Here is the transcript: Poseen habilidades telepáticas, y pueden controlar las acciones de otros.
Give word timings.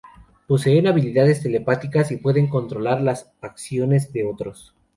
Poseen 0.47 0.87
habilidades 0.87 1.43
telepáticas, 1.43 2.09
y 2.11 2.17
pueden 2.17 2.47
controlar 2.47 3.01
las 3.01 3.31
acciones 3.39 4.11
de 4.11 4.25
otros. 4.25 4.73